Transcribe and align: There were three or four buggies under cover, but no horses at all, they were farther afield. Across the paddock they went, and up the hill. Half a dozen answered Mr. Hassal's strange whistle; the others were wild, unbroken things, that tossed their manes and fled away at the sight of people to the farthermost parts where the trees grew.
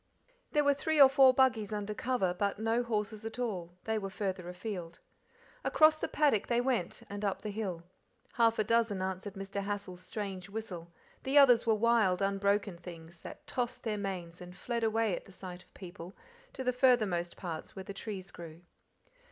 There 0.53 0.63
were 0.63 0.73
three 0.73 0.99
or 0.99 1.07
four 1.07 1.31
buggies 1.31 1.71
under 1.71 1.93
cover, 1.93 2.33
but 2.33 2.57
no 2.57 2.81
horses 2.81 3.23
at 3.23 3.37
all, 3.37 3.77
they 3.83 3.99
were 3.99 4.09
farther 4.09 4.49
afield. 4.49 4.97
Across 5.63 5.97
the 5.99 6.07
paddock 6.07 6.47
they 6.47 6.59
went, 6.59 7.03
and 7.07 7.23
up 7.23 7.43
the 7.43 7.51
hill. 7.51 7.83
Half 8.33 8.57
a 8.57 8.63
dozen 8.63 9.03
answered 9.03 9.35
Mr. 9.35 9.61
Hassal's 9.63 10.01
strange 10.03 10.49
whistle; 10.49 10.91
the 11.21 11.37
others 11.37 11.67
were 11.67 11.75
wild, 11.75 12.19
unbroken 12.19 12.79
things, 12.79 13.19
that 13.19 13.45
tossed 13.45 13.83
their 13.83 13.99
manes 13.99 14.41
and 14.41 14.57
fled 14.57 14.83
away 14.83 15.15
at 15.15 15.25
the 15.25 15.31
sight 15.31 15.61
of 15.65 15.73
people 15.75 16.15
to 16.53 16.63
the 16.63 16.73
farthermost 16.73 17.37
parts 17.37 17.75
where 17.75 17.83
the 17.85 17.93
trees 17.93 18.31
grew. 18.31 18.61